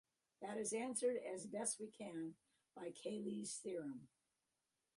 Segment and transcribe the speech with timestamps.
[0.41, 2.33] That is answered, as best we can
[2.75, 4.07] by Cayley's theorem.